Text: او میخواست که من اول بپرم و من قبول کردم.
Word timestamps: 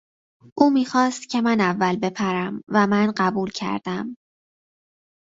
او 0.57 0.69
میخواست 0.69 1.29
که 1.29 1.41
من 1.41 1.61
اول 1.61 1.95
بپرم 1.95 2.63
و 2.67 2.87
من 2.87 3.13
قبول 3.17 3.49
کردم. 3.51 4.15